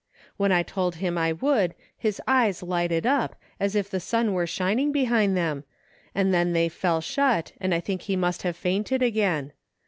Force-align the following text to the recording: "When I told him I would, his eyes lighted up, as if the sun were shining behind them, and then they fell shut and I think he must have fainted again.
"When 0.37 0.51
I 0.51 0.63
told 0.63 0.95
him 0.95 1.15
I 1.15 1.31
would, 1.31 1.75
his 1.95 2.19
eyes 2.27 2.63
lighted 2.63 3.05
up, 3.05 3.35
as 3.59 3.75
if 3.75 3.87
the 3.91 3.99
sun 3.99 4.33
were 4.33 4.47
shining 4.47 4.91
behind 4.91 5.37
them, 5.37 5.63
and 6.15 6.33
then 6.33 6.53
they 6.53 6.69
fell 6.69 7.01
shut 7.01 7.51
and 7.61 7.71
I 7.71 7.81
think 7.81 8.01
he 8.01 8.15
must 8.15 8.41
have 8.41 8.57
fainted 8.57 9.03
again. 9.03 9.51